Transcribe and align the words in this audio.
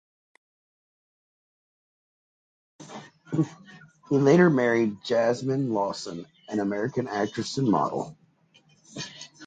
He 4.09 4.17
later 4.17 4.49
married 4.49 5.03
Jasmine 5.03 5.69
Lawson, 5.69 6.25
an 6.49 6.59
American 6.59 7.07
actress 7.07 7.59
and 7.59 7.67
model. 7.69 8.17